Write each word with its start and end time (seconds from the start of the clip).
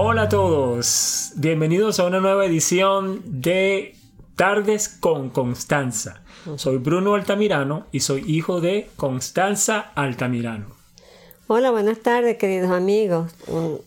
Hola 0.00 0.22
a 0.22 0.28
todos, 0.28 1.32
bienvenidos 1.34 1.98
a 1.98 2.04
una 2.04 2.20
nueva 2.20 2.46
edición 2.46 3.20
de 3.24 3.96
Tardes 4.36 4.88
con 4.88 5.30
Constanza. 5.30 6.22
Soy 6.54 6.76
Bruno 6.76 7.16
Altamirano 7.16 7.88
y 7.90 7.98
soy 7.98 8.22
hijo 8.28 8.60
de 8.60 8.88
Constanza 8.94 9.90
Altamirano. 9.96 10.66
Hola, 11.48 11.72
buenas 11.72 11.98
tardes 11.98 12.36
queridos 12.36 12.70
amigos. 12.70 13.34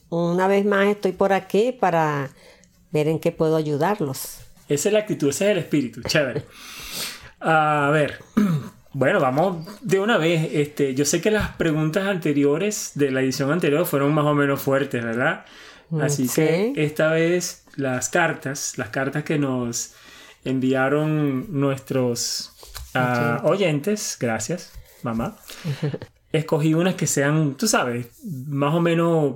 una 0.10 0.50
vez 0.50 0.66
más 0.66 0.88
estoy 0.88 1.14
por 1.14 1.32
aquí 1.32 1.72
para 1.72 2.30
ver 2.92 3.08
en 3.08 3.18
qué 3.18 3.32
puedo 3.32 3.56
ayudarlos. 3.56 4.42
Esa 4.68 4.90
es 4.90 4.94
la 4.94 5.00
actitud, 5.00 5.30
ese 5.30 5.46
es 5.46 5.52
el 5.52 5.58
espíritu, 5.60 6.02
chévere. 6.02 6.44
A 7.40 7.90
ver, 7.94 8.20
bueno, 8.92 9.22
vamos 9.22 9.66
de 9.80 10.02
una 10.02 10.18
vez. 10.18 10.50
Este, 10.52 10.94
yo 10.94 11.06
sé 11.06 11.22
que 11.22 11.32
las 11.32 11.52
preguntas 11.56 12.06
anteriores 12.06 12.92
de 12.96 13.12
la 13.12 13.22
edición 13.22 13.50
anterior 13.50 13.86
fueron 13.86 14.14
más 14.14 14.26
o 14.26 14.34
menos 14.34 14.62
fuertes, 14.62 15.02
¿verdad? 15.02 15.46
Así 16.00 16.30
que 16.30 16.74
esta 16.76 17.12
vez 17.12 17.66
las 17.76 18.10
cartas, 18.10 18.78
las 18.78 18.90
cartas 18.90 19.24
que 19.24 19.38
nos 19.38 19.94
enviaron 20.44 21.60
nuestros 21.60 22.54
ah, 22.94 23.42
oyentes, 23.44 24.18
gracias, 24.20 24.72
mamá. 25.04 25.38
Escogí 26.32 26.74
unas 26.74 26.96
que 26.96 27.08
sean, 27.08 27.56
tú 27.56 27.68
sabes, 27.68 28.08
más 28.48 28.74
o 28.74 28.80
menos 28.80 29.36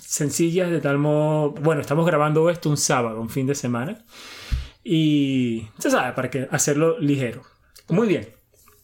sencillas 0.00 0.70
de 0.70 0.80
tal 0.80 0.98
modo, 0.98 1.52
bueno, 1.52 1.80
estamos 1.80 2.04
grabando 2.04 2.50
esto 2.50 2.68
un 2.68 2.76
sábado, 2.76 3.20
un 3.20 3.30
fin 3.30 3.46
de 3.46 3.54
semana. 3.54 4.04
Y, 4.84 5.68
tú 5.80 5.90
sabes, 5.90 6.12
para 6.14 6.28
que 6.30 6.48
hacerlo 6.50 6.98
ligero. 6.98 7.42
Muy 7.88 8.08
bien, 8.08 8.28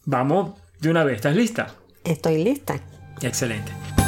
vamos 0.05 0.57
de 0.79 0.89
una 0.89 1.03
vez, 1.03 1.17
¿estás 1.17 1.35
lista? 1.35 1.75
Estoy 2.05 2.43
lista. 2.43 2.81
Excelente. 3.21 3.98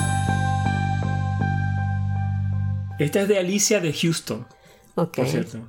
Esta 3.02 3.22
es 3.22 3.28
de 3.28 3.40
Alicia 3.40 3.80
de 3.80 3.94
Houston. 3.94 4.46
Ok. 4.94 5.16
Por 5.16 5.28
cierto. 5.28 5.68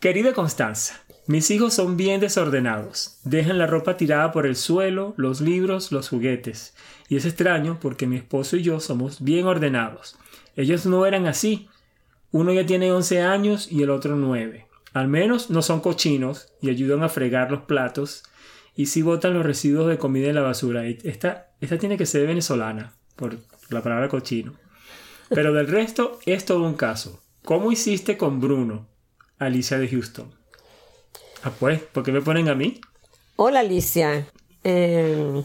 Querida 0.00 0.32
Constanza, 0.32 0.98
mis 1.26 1.50
hijos 1.50 1.74
son 1.74 1.98
bien 1.98 2.22
desordenados. 2.22 3.18
Dejan 3.22 3.58
la 3.58 3.66
ropa 3.66 3.98
tirada 3.98 4.32
por 4.32 4.46
el 4.46 4.56
suelo, 4.56 5.12
los 5.18 5.42
libros, 5.42 5.92
los 5.92 6.08
juguetes. 6.08 6.74
Y 7.10 7.16
es 7.16 7.26
extraño 7.26 7.78
porque 7.82 8.06
mi 8.06 8.16
esposo 8.16 8.56
y 8.56 8.62
yo 8.62 8.80
somos 8.80 9.22
bien 9.22 9.44
ordenados. 9.44 10.16
Ellos 10.56 10.86
no 10.86 11.04
eran 11.04 11.26
así. 11.26 11.68
Uno 12.32 12.50
ya 12.50 12.64
tiene 12.64 12.92
11 12.92 13.20
años 13.20 13.70
y 13.70 13.82
el 13.82 13.90
otro 13.90 14.16
9. 14.16 14.66
Al 14.94 15.08
menos 15.08 15.50
no 15.50 15.60
son 15.60 15.82
cochinos 15.82 16.48
y 16.62 16.70
ayudan 16.70 17.02
a 17.02 17.10
fregar 17.10 17.50
los 17.50 17.64
platos 17.64 18.22
y 18.74 18.86
sí 18.86 19.02
botan 19.02 19.34
los 19.34 19.44
residuos 19.44 19.86
de 19.88 19.98
comida 19.98 20.28
en 20.28 20.36
la 20.36 20.40
basura. 20.40 20.86
Esta, 20.86 21.48
esta 21.60 21.76
tiene 21.76 21.98
que 21.98 22.06
ser 22.06 22.26
venezolana 22.26 22.94
por 23.16 23.36
la 23.68 23.82
palabra 23.82 24.08
cochino. 24.08 24.63
Pero 25.28 25.52
del 25.52 25.68
resto 25.68 26.18
es 26.26 26.44
todo 26.44 26.64
un 26.64 26.74
caso. 26.74 27.20
¿Cómo 27.44 27.72
hiciste 27.72 28.16
con 28.16 28.40
Bruno? 28.40 28.86
Alicia 29.38 29.78
de 29.78 29.88
Houston. 29.88 30.34
Ah, 31.42 31.52
pues, 31.58 31.82
¿por 31.82 32.02
qué 32.02 32.12
me 32.12 32.22
ponen 32.22 32.48
a 32.48 32.54
mí? 32.54 32.80
Hola 33.36 33.60
Alicia. 33.60 34.26
Em, 34.62 35.44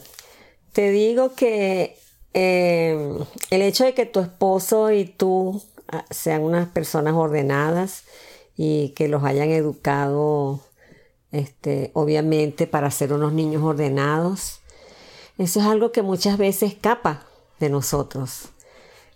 te 0.71 0.91
digo 0.91 1.35
que 1.35 1.97
em, 2.33 3.17
el 3.49 3.61
hecho 3.61 3.83
de 3.83 3.93
que 3.93 4.05
tu 4.05 4.19
esposo 4.21 4.91
y 4.91 5.05
tú 5.05 5.61
ah, 5.89 6.05
sean 6.09 6.43
unas 6.43 6.69
personas 6.69 7.15
ordenadas 7.15 8.03
y 8.55 8.89
que 8.89 9.07
los 9.07 9.23
hayan 9.23 9.49
educado, 9.49 10.61
este, 11.31 11.91
obviamente, 11.93 12.67
para 12.67 12.91
ser 12.91 13.11
unos 13.13 13.33
niños 13.33 13.63
ordenados, 13.63 14.61
eso 15.37 15.59
es 15.59 15.65
algo 15.65 15.91
que 15.91 16.01
muchas 16.01 16.37
veces 16.37 16.73
escapa 16.73 17.25
de 17.59 17.69
nosotros. 17.69 18.49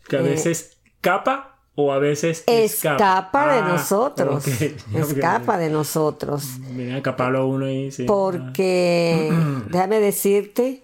Que 0.08 0.18
a 0.18 0.20
eh, 0.20 0.24
veces 0.24 0.78
capa 1.02 1.54
o 1.76 1.92
a 1.92 2.00
veces 2.00 2.44
escapa, 2.46 2.96
escapa 2.96 3.54
de 3.54 3.60
ah, 3.60 3.68
nosotros. 3.68 4.48
Escapa 4.94 5.58
de 5.58 5.70
nosotros. 5.70 6.60
Mira, 6.72 7.02
caparlo 7.02 7.48
uno 7.48 7.70
y 7.70 7.92
sí. 7.92 8.04
Porque 8.06 9.32
déjame 9.70 10.00
decirte 10.00 10.84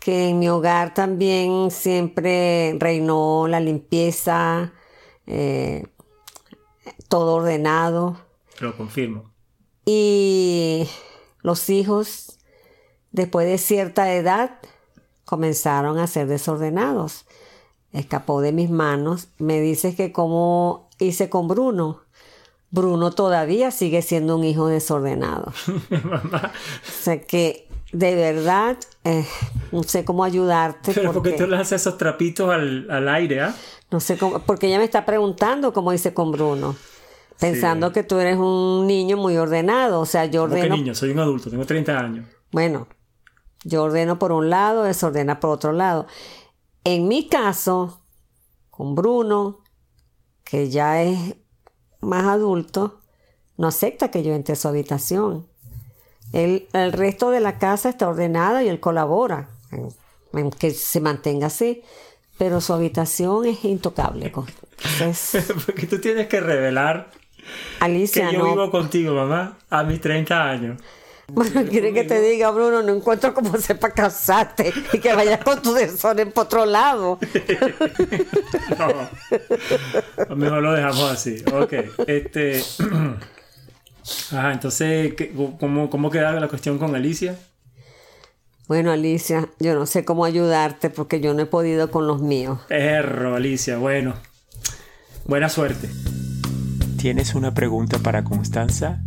que 0.00 0.30
en 0.30 0.38
mi 0.38 0.48
hogar 0.48 0.94
también 0.94 1.70
siempre 1.70 2.76
reinó 2.78 3.46
la 3.48 3.60
limpieza, 3.60 4.72
eh, 5.26 5.86
todo 7.08 7.36
ordenado. 7.36 8.16
Lo 8.60 8.76
confirmo. 8.76 9.30
Y 9.84 10.88
los 11.42 11.68
hijos, 11.68 12.38
después 13.12 13.46
de 13.46 13.58
cierta 13.58 14.14
edad, 14.14 14.58
comenzaron 15.26 15.98
a 15.98 16.06
ser 16.06 16.26
desordenados 16.28 17.26
escapó 17.94 18.42
de 18.42 18.52
mis 18.52 18.70
manos. 18.70 19.28
Me 19.38 19.60
dices 19.60 19.94
que 19.94 20.12
cómo 20.12 20.88
hice 20.98 21.30
con 21.30 21.48
Bruno. 21.48 22.00
Bruno 22.70 23.12
todavía 23.12 23.70
sigue 23.70 24.02
siendo 24.02 24.36
un 24.36 24.44
hijo 24.44 24.66
desordenado. 24.66 25.52
Mamá. 25.90 26.52
O 26.52 27.02
sea 27.02 27.20
que 27.22 27.68
de 27.92 28.16
verdad 28.16 28.76
eh, 29.04 29.24
no 29.70 29.84
sé 29.84 30.04
cómo 30.04 30.24
ayudarte. 30.24 30.92
Pero 30.92 31.12
porque, 31.12 31.32
tú 31.32 31.46
le 31.46 31.56
haces 31.56 31.80
esos 31.80 31.96
trapitos 31.96 32.50
al, 32.52 33.08
aire, 33.08 33.42
¿ah? 33.42 33.54
No 33.90 34.00
sé 34.00 34.18
cómo, 34.18 34.40
porque 34.40 34.66
ella 34.66 34.78
me 34.78 34.84
está 34.84 35.06
preguntando 35.06 35.72
cómo 35.72 35.92
hice 35.92 36.12
con 36.12 36.32
Bruno. 36.32 36.74
Pensando 37.38 37.92
que 37.92 38.02
tú 38.02 38.18
eres 38.18 38.36
un 38.36 38.86
niño 38.86 39.16
muy 39.16 39.36
ordenado. 39.36 40.00
O 40.00 40.06
sea, 40.06 40.24
yo 40.24 40.44
ordeno. 40.44 40.62
¿Qué 40.62 40.70
niño? 40.70 40.94
Soy 40.94 41.10
un 41.10 41.20
adulto, 41.20 41.50
tengo 41.50 41.64
30 41.64 41.98
años. 41.98 42.26
Bueno, 42.50 42.86
yo 43.64 43.82
ordeno 43.82 44.18
por 44.18 44.32
un 44.32 44.50
lado, 44.50 44.84
desordena 44.84 45.40
por 45.40 45.50
otro 45.50 45.72
lado. 45.72 46.06
En 46.84 47.08
mi 47.08 47.28
caso, 47.28 48.00
con 48.70 48.94
Bruno, 48.94 49.60
que 50.44 50.68
ya 50.68 51.02
es 51.02 51.36
más 52.00 52.24
adulto, 52.24 53.00
no 53.56 53.68
acepta 53.68 54.10
que 54.10 54.22
yo 54.22 54.34
entre 54.34 54.52
a 54.52 54.56
su 54.56 54.68
habitación. 54.68 55.46
el 56.32 56.92
resto 56.92 57.30
de 57.30 57.40
la 57.40 57.58
casa 57.58 57.88
está 57.88 58.08
ordenada 58.08 58.62
y 58.62 58.68
él 58.68 58.80
colabora 58.80 59.48
en, 59.70 60.50
que 60.50 60.70
se 60.72 61.00
mantenga 61.00 61.46
así, 61.46 61.82
pero 62.38 62.60
su 62.60 62.72
habitación 62.72 63.46
es 63.46 63.64
intocable. 63.64 64.30
Porque 65.66 65.86
tú 65.86 66.00
tienes 66.00 66.26
que 66.26 66.40
revelar 66.40 67.10
Alicia, 67.80 68.30
que 68.30 68.36
yo 68.36 68.44
vivo 68.44 68.70
contigo, 68.70 69.14
mamá, 69.14 69.58
a 69.70 69.84
mis 69.84 70.00
30 70.00 70.50
años. 70.50 70.80
Bueno, 71.28 71.64
quiere 71.68 71.92
que 71.92 72.04
te 72.04 72.20
diga, 72.20 72.50
Bruno, 72.50 72.82
no 72.82 72.94
encuentro 72.94 73.32
cómo 73.32 73.56
sepa 73.58 73.90
casarte 73.90 74.72
y 74.92 74.98
que 74.98 75.14
vayas 75.14 75.42
con 75.42 75.62
tu 75.62 75.72
desorden 75.72 76.32
por 76.32 76.44
otro 76.46 76.66
lado. 76.66 77.18
no, 80.28 80.36
mejor 80.36 80.62
lo 80.62 80.72
dejamos 80.72 81.10
así. 81.10 81.42
Ok, 81.52 81.72
este... 82.06 82.62
Ajá, 84.32 84.52
entonces, 84.52 85.14
¿cómo, 85.58 85.88
¿cómo 85.88 86.10
queda 86.10 86.32
la 86.38 86.48
cuestión 86.48 86.78
con 86.78 86.94
Alicia? 86.94 87.38
Bueno, 88.68 88.92
Alicia, 88.92 89.48
yo 89.60 89.74
no 89.74 89.86
sé 89.86 90.04
cómo 90.04 90.24
ayudarte 90.24 90.90
porque 90.90 91.20
yo 91.20 91.32
no 91.32 91.42
he 91.42 91.46
podido 91.46 91.90
con 91.90 92.06
los 92.06 92.20
míos. 92.20 92.60
Erro, 92.68 93.34
Alicia, 93.34 93.78
bueno. 93.78 94.14
Buena 95.26 95.48
suerte. 95.48 95.88
¿Tienes 96.98 97.34
una 97.34 97.52
pregunta 97.54 97.98
para 97.98 98.24
Constanza? 98.24 99.02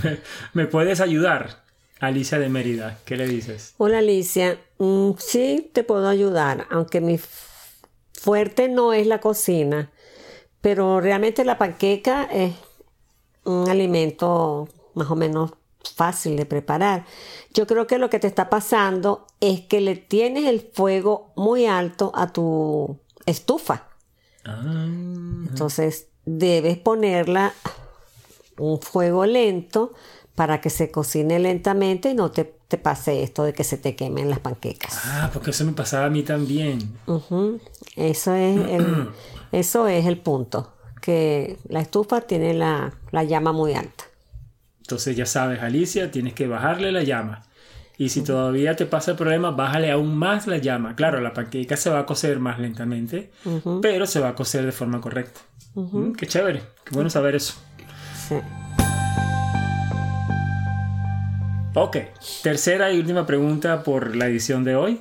¿Me 0.53 0.67
puedes 0.67 1.01
ayudar? 1.01 1.65
Alicia 2.01 2.39
de 2.39 2.49
Mérida, 2.49 2.99
¿qué 3.05 3.17
le 3.17 3.27
dices? 3.27 3.75
Hola 3.79 3.99
Alicia, 3.99 4.59
mm, 4.79 5.13
sí 5.19 5.71
te 5.73 5.85
puedo 5.85 6.09
ayudar, 6.09 6.67
aunque 6.71 7.01
mi 7.01 7.19
fuerte 8.13 8.69
no 8.69 8.93
es 8.93 9.07
la 9.07 9.21
cocina, 9.21 9.91
pero 10.61 11.01
realmente 11.01 11.45
la 11.45 11.57
panqueca 11.57 12.25
es 12.25 12.55
un 13.45 13.69
alimento 13.69 14.69
más 14.95 15.11
o 15.11 15.17
menos 15.17 15.53
fácil 15.95 16.37
de 16.37 16.47
preparar. 16.47 17.05
Yo 17.53 17.67
creo 17.67 17.87
que 17.87 17.99
lo 17.99 18.11
que 18.11 18.19
te 18.19 18.27
está 18.27 18.49
pasando 18.49 19.27
es 19.41 19.61
que 19.61 19.81
le 19.81 19.97
tienes 19.97 20.47
el 20.47 20.61
fuego 20.73 21.33
muy 21.37 21.67
alto 21.67 22.11
a 22.15 22.33
tu 22.33 22.99
estufa. 23.27 23.89
Ah, 24.45 24.87
Entonces 25.49 26.09
debes 26.25 26.79
ponerla 26.79 27.53
un 28.59 28.81
fuego 28.81 29.27
lento 29.27 29.93
para 30.35 30.61
que 30.61 30.71
se 30.71 30.91
cocine 30.91 31.39
lentamente 31.39 32.11
y 32.11 32.15
no 32.15 32.31
te, 32.31 32.45
te 32.69 32.77
pase 32.77 33.23
esto 33.23 33.45
de 33.45 33.53
que 33.53 33.63
se 33.63 33.77
te 33.79 33.95
quemen 33.95 34.31
las 34.31 34.41
panquecas. 34.41 35.01
ah, 35.05 35.31
porque 35.33 35.51
eso 35.51 35.65
me 35.65 35.73
pasaba 35.73 36.07
a 36.07 36.11
mí 36.11 36.23
también. 36.23 36.79
Eso 37.97 38.35
es 38.35 38.59
el, 38.69 39.09
eso 39.53 39.87
es 39.87 40.07
el 40.07 40.19
punto, 40.19 40.73
que 41.01 41.57
la 41.69 41.81
estufa 41.81 42.23
tiene 42.23 42.55
la, 42.55 42.95
la 43.13 43.23
llama 43.25 43.53
muy 43.53 43.75
alta. 43.75 44.05
Entonces 44.81 45.17
ya 45.17 45.25
sabes, 45.25 45.63
Alicia, 45.63 46.11
tienes 46.11 46.35
que 46.35 46.47
bajarle 46.47 46.93
la 46.93 47.03
llama. 47.03 47.43
Y 47.97 48.09
si 48.09 48.23
todavía 48.23 48.75
te 48.75 48.87
pasa 48.87 49.13
el 49.13 49.17
problema, 49.17 49.53
bájale 49.53 49.91
aún 49.93 50.17
más 50.17 50.49
la 50.49 50.59
llama. 50.59 50.97
Claro, 50.97 51.21
la 51.21 51.33
panqueca 51.33 51.77
se 51.77 51.91
va 51.91 52.01
a 52.01 52.07
cocer 52.07 52.41
más 52.41 52.59
lentamente, 52.59 53.31
pero 53.81 54.05
se 54.07 54.19
va 54.19 54.31
a 54.31 54.35
cocer 54.35 54.67
de 54.67 54.73
forma 54.73 55.01
correcta. 55.01 55.41
Mm, 55.75 56.13
qué 56.13 56.27
chévere, 56.27 56.63
qué 56.85 56.93
bueno 56.93 57.09
saber 57.09 57.37
eso. 57.37 57.55
Ok, 61.75 61.97
tercera 62.43 62.93
y 62.93 62.99
última 62.99 63.27
pregunta 63.27 63.83
por 63.83 64.15
la 64.15 64.27
edición 64.27 64.65
de 64.65 64.77
hoy. 64.77 65.01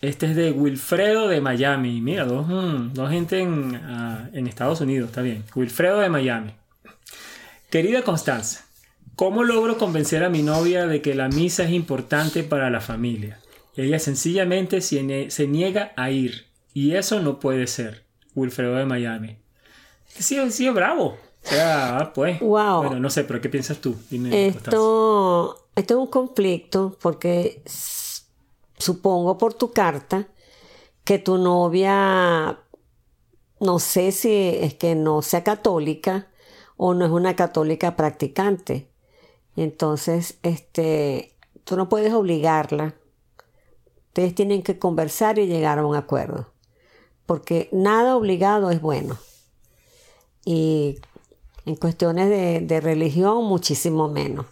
Este 0.00 0.26
es 0.26 0.36
de 0.36 0.50
Wilfredo 0.50 1.28
de 1.28 1.40
Miami. 1.40 2.00
Mira, 2.00 2.24
dos, 2.24 2.46
mm, 2.46 2.92
dos 2.92 3.10
gente 3.10 3.40
en, 3.40 3.74
ah, 3.76 4.28
en 4.32 4.46
Estados 4.46 4.80
Unidos, 4.80 5.08
está 5.08 5.22
bien. 5.22 5.44
Wilfredo 5.54 6.00
de 6.00 6.08
Miami. 6.08 6.52
Querida 7.70 8.02
Constanza, 8.02 8.66
¿cómo 9.14 9.44
logro 9.44 9.78
convencer 9.78 10.24
a 10.24 10.28
mi 10.28 10.42
novia 10.42 10.86
de 10.86 11.02
que 11.02 11.14
la 11.14 11.28
misa 11.28 11.64
es 11.64 11.70
importante 11.70 12.42
para 12.42 12.70
la 12.70 12.80
familia? 12.80 13.38
Ella 13.76 13.98
sencillamente 13.98 14.80
se 14.80 15.30
se 15.30 15.46
niega 15.46 15.92
a 15.96 16.10
ir. 16.10 16.46
Y 16.74 16.94
eso 16.94 17.20
no 17.20 17.40
puede 17.40 17.66
ser. 17.66 18.04
Wilfredo 18.34 18.76
de 18.76 18.86
Miami. 18.86 19.36
Sí, 20.06 20.38
sí, 20.50 20.68
bravo. 20.70 21.18
Ah, 21.52 22.12
pues. 22.14 22.40
Wow. 22.40 22.82
Bueno, 22.82 23.00
no 23.00 23.10
sé, 23.10 23.24
pero 23.24 23.40
¿qué 23.40 23.48
piensas 23.48 23.78
tú? 23.78 23.96
Dime. 24.10 24.46
Esto, 24.46 25.68
esto 25.74 25.94
es 25.94 26.00
un 26.00 26.06
conflicto 26.06 26.96
porque 27.00 27.62
supongo 28.78 29.38
por 29.38 29.54
tu 29.54 29.72
carta 29.72 30.28
que 31.04 31.18
tu 31.18 31.38
novia, 31.38 32.60
no 33.58 33.78
sé 33.78 34.12
si 34.12 34.32
es 34.32 34.74
que 34.74 34.94
no 34.94 35.22
sea 35.22 35.42
católica 35.42 36.28
o 36.76 36.94
no 36.94 37.04
es 37.04 37.10
una 37.10 37.36
católica 37.36 37.96
practicante. 37.96 38.90
Entonces, 39.56 40.38
este, 40.42 41.34
tú 41.64 41.76
no 41.76 41.88
puedes 41.88 42.12
obligarla. 42.12 42.94
Ustedes 44.08 44.34
tienen 44.34 44.62
que 44.62 44.78
conversar 44.78 45.38
y 45.38 45.46
llegar 45.46 45.78
a 45.78 45.86
un 45.86 45.96
acuerdo. 45.96 46.52
Porque 47.26 47.68
nada 47.72 48.16
obligado 48.16 48.70
es 48.70 48.80
bueno. 48.80 49.18
Y 50.44 51.00
en 51.66 51.76
cuestiones 51.76 52.28
de, 52.28 52.60
de 52.60 52.80
religión, 52.80 53.44
muchísimo 53.44 54.08
menos. 54.08 54.46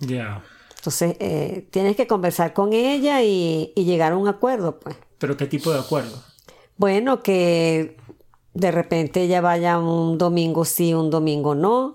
Ya. 0.00 0.44
Entonces, 0.76 1.16
eh, 1.20 1.66
tienes 1.70 1.96
que 1.96 2.06
conversar 2.06 2.52
con 2.52 2.72
ella 2.72 3.22
y, 3.22 3.72
y 3.74 3.84
llegar 3.84 4.12
a 4.12 4.16
un 4.16 4.28
acuerdo, 4.28 4.78
pues. 4.78 4.96
¿Pero 5.18 5.36
qué 5.36 5.46
tipo 5.46 5.72
de 5.72 5.80
acuerdo? 5.80 6.22
Bueno, 6.76 7.22
que 7.22 7.96
de 8.54 8.70
repente 8.70 9.22
ella 9.22 9.40
vaya 9.40 9.78
un 9.78 10.18
domingo 10.18 10.64
sí, 10.64 10.94
un 10.94 11.10
domingo 11.10 11.54
no. 11.54 11.94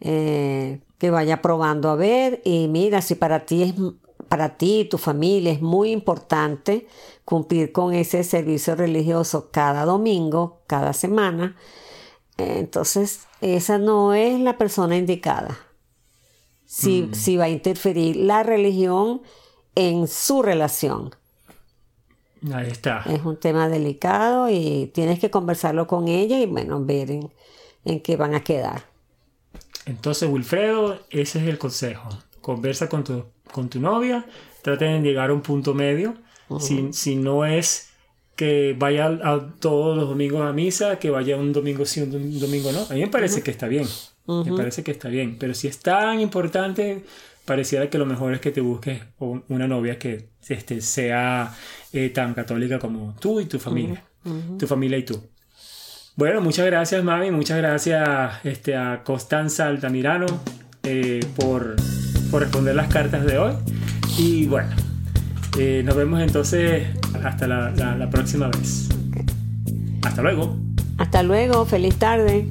eh, 0.00 0.80
que 0.98 1.10
vaya 1.10 1.42
probando 1.42 1.90
a 1.90 1.96
ver. 1.96 2.42
Y 2.44 2.68
mira, 2.68 3.02
si 3.02 3.14
para 3.14 3.46
ti 3.46 3.62
es 3.62 3.74
para 4.28 4.56
ti 4.56 4.80
y 4.80 4.84
tu 4.88 4.98
familia 4.98 5.52
es 5.52 5.60
muy 5.60 5.90
importante 5.90 6.86
cumplir 7.24 7.72
con 7.72 7.94
ese 7.94 8.22
servicio 8.24 8.76
religioso 8.76 9.50
cada 9.50 9.84
domingo, 9.84 10.60
cada 10.68 10.92
semana, 10.92 11.56
entonces 12.40 13.26
esa 13.40 13.78
no 13.78 14.14
es 14.14 14.38
la 14.40 14.58
persona 14.58 14.96
indicada. 14.96 15.58
Si, 16.66 17.08
si 17.12 17.36
va 17.36 17.44
a 17.44 17.48
interferir 17.48 18.14
la 18.14 18.44
religión 18.44 19.22
en 19.74 20.06
su 20.06 20.42
relación. 20.42 21.14
Ahí 22.52 22.68
está. 22.68 23.02
Es 23.06 23.24
un 23.24 23.38
tema 23.38 23.68
delicado 23.68 24.48
y 24.48 24.90
tienes 24.94 25.18
que 25.18 25.30
conversarlo 25.30 25.86
con 25.88 26.06
ella 26.06 26.38
y 26.38 26.46
bueno, 26.46 26.82
ver 26.84 27.10
en, 27.10 27.32
en 27.84 28.00
qué 28.00 28.16
van 28.16 28.34
a 28.34 28.44
quedar. 28.44 28.84
Entonces, 29.86 30.30
Wilfredo, 30.30 31.00
ese 31.10 31.40
es 31.40 31.48
el 31.48 31.58
consejo. 31.58 32.08
Conversa 32.40 32.88
con 32.88 33.02
tu, 33.02 33.24
con 33.52 33.68
tu 33.68 33.80
novia, 33.80 34.26
traten 34.62 35.02
de 35.02 35.08
llegar 35.08 35.30
a 35.30 35.34
un 35.34 35.42
punto 35.42 35.74
medio. 35.74 36.14
si, 36.60 36.92
si 36.92 37.16
no 37.16 37.44
es 37.44 37.89
que 38.40 38.74
vaya 38.78 39.04
a, 39.06 39.38
todos 39.60 39.94
los 39.98 40.08
domingos 40.08 40.40
a 40.48 40.52
misa, 40.54 40.98
que 40.98 41.10
vaya 41.10 41.36
un 41.36 41.52
domingo 41.52 41.84
sí, 41.84 42.00
un, 42.00 42.10
dom- 42.10 42.38
domingo 42.40 42.72
no. 42.72 42.86
A 42.88 42.94
mí 42.94 43.00
me 43.02 43.08
parece 43.08 43.42
que 43.42 43.50
está 43.50 43.68
bien. 43.68 43.86
Me 44.26 44.56
parece 44.56 44.82
que 44.82 44.92
está 44.92 45.08
bien. 45.10 45.36
Pero 45.38 45.52
si 45.52 45.68
es 45.68 45.78
tan 45.80 46.20
importante, 46.20 47.04
pareciera 47.44 47.90
que 47.90 47.98
lo 47.98 48.06
mejor 48.06 48.32
es 48.32 48.40
que 48.40 48.50
te 48.50 48.62
busques 48.62 49.02
un- 49.18 49.44
una 49.50 49.68
novia 49.68 49.98
que 49.98 50.28
este, 50.48 50.80
sea 50.80 51.54
eh, 51.92 52.08
tan 52.08 52.32
católica 52.32 52.78
como 52.78 53.14
tú 53.20 53.40
y 53.40 53.44
tu 53.44 53.58
familia. 53.58 54.02
Tu 54.58 54.66
familia 54.66 54.96
y 54.96 55.02
tú. 55.02 55.22
Bueno, 56.16 56.40
muchas 56.40 56.64
gracias, 56.64 57.04
Mami. 57.04 57.30
Muchas 57.30 57.58
gracias 57.58 58.08
este, 58.44 58.74
a 58.74 59.02
Constanza 59.04 59.66
Altamirano 59.66 60.24
eh, 60.82 61.20
por, 61.36 61.76
por 62.30 62.40
responder 62.40 62.74
las 62.74 62.88
cartas 62.88 63.26
de 63.26 63.36
hoy. 63.36 63.52
Y 64.16 64.46
bueno, 64.46 64.70
eh, 65.58 65.82
nos 65.84 65.94
vemos 65.94 66.20
entonces 66.22 66.86
hasta 67.24 67.46
la, 67.46 67.70
la- 67.70 67.96
la 67.96 68.10
próxima 68.10 68.48
vez. 68.48 68.88
Hasta 70.02 70.22
luego. 70.22 70.56
Hasta 70.98 71.22
luego, 71.22 71.64
feliz 71.66 71.94
tarde. 71.96 72.48